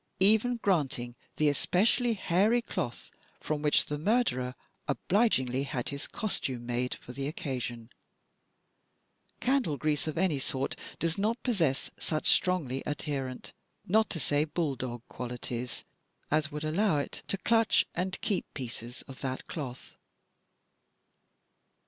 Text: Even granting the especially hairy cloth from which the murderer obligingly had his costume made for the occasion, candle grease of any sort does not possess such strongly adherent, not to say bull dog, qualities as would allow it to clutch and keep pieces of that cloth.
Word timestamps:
Even 0.19 0.57
granting 0.57 1.13
the 1.35 1.47
especially 1.47 2.15
hairy 2.15 2.63
cloth 2.63 3.11
from 3.39 3.61
which 3.61 3.85
the 3.85 3.99
murderer 3.99 4.55
obligingly 4.87 5.61
had 5.61 5.89
his 5.89 6.07
costume 6.07 6.65
made 6.65 6.95
for 6.95 7.11
the 7.11 7.27
occasion, 7.27 7.91
candle 9.41 9.77
grease 9.77 10.07
of 10.07 10.17
any 10.17 10.39
sort 10.39 10.75
does 10.97 11.19
not 11.19 11.43
possess 11.43 11.91
such 11.99 12.25
strongly 12.31 12.81
adherent, 12.87 13.53
not 13.85 14.09
to 14.09 14.19
say 14.19 14.43
bull 14.43 14.75
dog, 14.75 15.03
qualities 15.07 15.83
as 16.31 16.51
would 16.51 16.63
allow 16.63 16.97
it 16.97 17.21
to 17.27 17.37
clutch 17.37 17.85
and 17.93 18.19
keep 18.21 18.51
pieces 18.55 19.03
of 19.03 19.21
that 19.21 19.45
cloth. 19.45 19.95